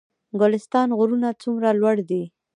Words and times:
ګلستان 0.39 0.89
غرونه 0.97 1.29
څومره 1.41 1.69
لوړ 1.79 1.95
دي؟ 2.09 2.23